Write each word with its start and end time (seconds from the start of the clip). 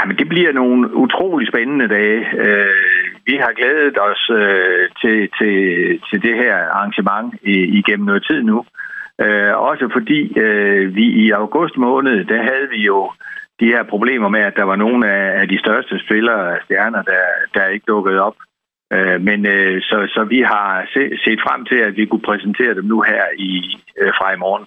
Jamen, 0.00 0.16
det 0.16 0.28
bliver 0.28 0.52
nogle 0.52 0.96
utrolig 0.96 1.48
spændende 1.48 1.88
dage. 1.88 2.20
Øh, 2.44 2.74
vi 3.26 3.34
har 3.44 3.52
glædet 3.58 3.96
os 4.10 4.22
øh, 4.40 4.84
til, 5.00 5.18
til, 5.38 5.54
til 6.08 6.22
det 6.22 6.34
her 6.42 6.54
arrangement 6.56 7.34
igennem 7.80 8.06
noget 8.06 8.26
tid 8.30 8.42
nu. 8.42 8.64
Øh, 9.24 9.52
også 9.70 9.88
fordi 9.92 10.38
øh, 10.44 10.94
vi 10.94 11.06
i 11.24 11.30
august 11.30 11.76
måned, 11.76 12.24
der 12.24 12.40
havde 12.50 12.68
vi 12.74 12.80
jo 12.92 13.10
de 13.60 13.66
her 13.74 13.82
problemer 13.82 14.28
med, 14.28 14.40
at 14.40 14.56
der 14.56 14.64
var 14.64 14.76
nogle 14.76 15.10
af, 15.16 15.40
af 15.40 15.48
de 15.48 15.58
største 15.58 15.94
spillere, 16.04 16.56
stjerner, 16.64 17.02
der, 17.02 17.24
der 17.54 17.66
ikke 17.74 17.84
dukkede 17.88 18.20
op. 18.20 18.36
Øh, 18.92 19.20
men 19.28 19.46
øh, 19.46 19.82
så, 19.82 19.96
så 20.14 20.24
vi 20.24 20.40
har 20.52 20.86
se, 20.94 21.02
set 21.24 21.40
frem 21.46 21.64
til, 21.64 21.78
at 21.88 21.96
vi 21.96 22.06
kunne 22.06 22.26
præsentere 22.30 22.74
dem 22.74 22.84
nu 22.84 23.00
her 23.00 23.24
i 23.38 23.52
øh, 24.00 24.12
fra 24.18 24.34
i 24.34 24.38
morgen. 24.44 24.66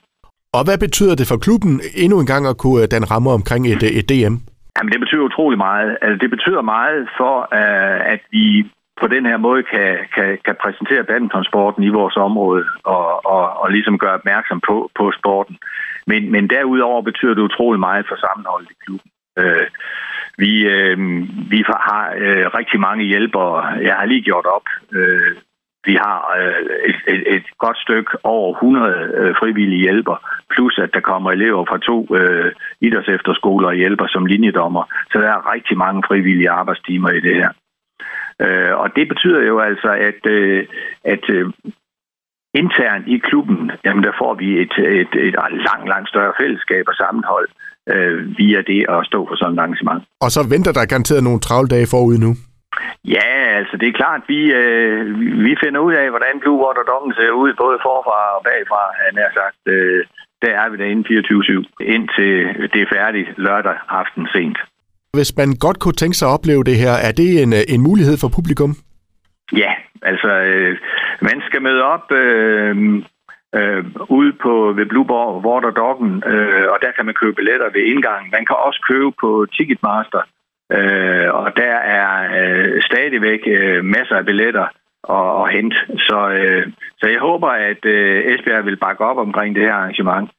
Og 0.58 0.64
hvad 0.66 0.78
betyder 0.78 1.16
det 1.16 1.28
for 1.28 1.38
klubben 1.38 1.82
endnu 2.04 2.20
en 2.20 2.26
gang 2.26 2.48
at 2.48 2.58
kunne 2.58 2.82
øh, 2.84 2.88
danne 2.92 3.08
rammer 3.14 3.32
omkring 3.32 3.68
et, 3.68 3.84
øh, 3.84 3.90
et 4.00 4.10
DM? 4.10 4.36
Jamen, 4.78 4.92
det 4.92 5.00
betyder 5.00 5.22
utrolig 5.22 5.58
meget. 5.58 5.98
Altså, 6.02 6.18
det 6.24 6.30
betyder 6.30 6.62
meget 6.62 7.10
for, 7.18 7.36
uh, 7.52 8.00
at 8.14 8.22
vi 8.32 8.72
på 9.02 9.08
den 9.08 9.26
her 9.26 9.38
måde 9.38 9.64
kan, 9.64 9.98
kan, 10.16 10.38
kan 10.46 10.56
præsentere 10.64 11.04
badmintonsporten 11.04 11.84
i 11.84 11.96
vores 12.00 12.18
område 12.18 12.66
og, 12.84 13.26
og, 13.26 13.44
og 13.62 13.72
ligesom 13.72 13.98
gøre 13.98 14.14
opmærksom 14.14 14.62
på, 14.68 14.92
på 14.96 15.12
sporten. 15.20 15.58
Men, 16.08 16.32
men 16.32 16.50
derudover 16.50 17.02
betyder 17.02 17.34
det 17.34 17.42
utrolig 17.42 17.80
meget 17.80 18.06
for 18.08 18.18
sammenholdet 18.26 18.72
i 18.72 18.82
klubben. 18.86 19.10
Øh, 19.40 19.68
vi, 20.38 20.52
øh, 20.76 20.98
vi 21.52 21.64
har 21.68 22.14
øh, 22.18 22.46
rigtig 22.60 22.80
mange 22.80 23.04
hjælpere. 23.06 23.58
Jeg 23.88 23.96
har 23.96 24.06
lige 24.06 24.22
gjort 24.22 24.46
op. 24.46 24.68
Øh, 24.92 25.36
vi 25.86 25.94
har 26.06 26.20
øh, 26.40 26.66
et, 26.90 27.00
et, 27.14 27.36
et 27.36 27.46
godt 27.58 27.78
stykke 27.78 28.12
over 28.24 28.54
100 28.54 29.12
øh, 29.20 29.36
frivillige 29.40 29.82
hjælper, 29.82 30.18
plus 30.54 30.80
at 30.84 30.94
der 30.94 31.00
kommer 31.00 31.32
elever 31.32 31.66
fra 31.66 31.78
to 31.78 32.16
øh, 32.16 32.52
idrætsefterskoler 32.82 33.68
og 33.68 33.76
hjælper 33.76 34.08
som 34.08 34.26
linjedommer. 34.26 34.84
Så 35.12 35.18
der 35.20 35.30
er 35.30 35.54
rigtig 35.54 35.78
mange 35.78 36.04
frivillige 36.08 36.50
arbejdstimer 36.50 37.10
i 37.10 37.20
det 37.20 37.36
her. 37.36 37.52
Øh, 38.46 38.74
og 38.82 38.96
det 38.96 39.08
betyder 39.08 39.42
jo 39.42 39.60
altså, 39.60 39.92
at, 40.10 40.22
øh, 40.26 40.68
at 41.04 41.30
øh, 41.30 41.46
internt 42.54 43.08
i 43.08 43.18
klubben, 43.18 43.72
jamen 43.86 44.04
der 44.04 44.12
får 44.22 44.34
vi 44.34 44.48
et, 44.64 44.74
et, 45.02 45.14
et 45.28 45.36
langt, 45.70 45.88
langt 45.94 46.10
større 46.10 46.34
fællesskab 46.40 46.84
og 46.88 46.96
sammenhold 46.96 47.48
øh, 47.94 48.38
via 48.38 48.62
det 48.62 48.86
at 48.90 49.06
stå 49.06 49.28
for 49.28 49.36
sådan 49.36 49.54
et 49.54 49.60
arrangement. 49.60 50.04
Og 50.22 50.30
så 50.32 50.42
venter 50.54 50.72
der 50.72 50.86
garanteret 50.86 51.24
nogle 51.24 51.40
travle 51.40 51.68
dage 51.68 51.88
forud 51.94 52.18
nu? 52.18 52.32
Ja, 53.08 53.30
altså 53.60 53.78
det 53.78 53.88
er 53.88 54.00
klart, 54.02 54.22
vi, 54.28 54.40
øh, 54.62 55.20
vi 55.46 55.56
finder 55.64 55.80
ud 55.80 55.94
af, 55.94 56.10
hvordan 56.10 56.40
Blue 56.40 56.60
Water 56.64 56.84
Doggen 56.92 57.14
ser 57.14 57.32
ud, 57.32 57.54
både 57.64 57.78
forfra 57.88 58.20
og 58.38 58.44
bagfra, 58.44 58.82
han 59.06 59.14
har 59.24 59.32
sagt. 59.40 59.62
Øh, 59.68 60.06
der 60.42 60.52
er 60.62 60.70
vi 60.70 60.78
derinde 60.78 61.04
24-7, 61.10 61.86
indtil 61.96 62.34
det 62.74 62.82
er 62.82 62.94
færdigt 62.96 63.30
lørdag 63.38 63.78
aften 63.90 64.28
sent. 64.34 64.58
Hvis 65.14 65.38
man 65.38 65.50
godt 65.60 65.80
kunne 65.80 66.00
tænke 66.02 66.18
sig 66.18 66.28
at 66.28 66.34
opleve 66.34 66.64
det 66.64 66.76
her, 66.76 66.94
er 67.08 67.12
det 67.12 67.30
en, 67.44 67.54
en 67.74 67.82
mulighed 67.82 68.18
for 68.22 68.30
publikum? 68.38 68.72
Ja, 69.64 69.72
altså 70.02 70.32
øh, 70.52 70.78
man 71.22 71.42
skal 71.48 71.62
møde 71.62 71.84
op 71.84 72.12
øh, 72.12 72.76
øh, 73.56 73.84
ude 74.20 74.34
på 74.44 74.74
ved 74.78 74.86
Blue 74.86 75.08
Water 75.48 75.72
Doggen, 75.82 76.24
øh, 76.32 76.66
og 76.74 76.78
der 76.82 76.92
kan 76.96 77.06
man 77.06 77.16
købe 77.22 77.36
billetter 77.36 77.70
ved 77.76 77.84
indgangen. 77.92 78.32
Man 78.38 78.46
kan 78.46 78.56
også 78.68 78.80
købe 78.90 79.12
på 79.22 79.46
Ticketmaster, 79.56 80.24
Øh, 80.78 81.28
og 81.40 81.48
der 81.58 81.76
er 81.93 81.93
øh, 81.93 81.93
stadigvæk 83.14 83.44
øh, 83.48 83.86
masser 83.86 84.16
af 84.16 84.26
billetter 84.26 84.68
at, 85.18 85.28
at 85.42 85.54
hente. 85.56 85.78
Så, 86.08 86.20
øh, 86.40 86.66
så 87.00 87.06
jeg 87.14 87.20
håber, 87.20 87.48
at 87.48 87.86
øh, 87.86 88.34
Esbjerg 88.34 88.66
vil 88.66 88.78
bakke 88.86 89.06
op 89.06 89.18
omkring 89.18 89.56
det 89.56 89.64
her 89.64 89.74
arrangement. 89.74 90.30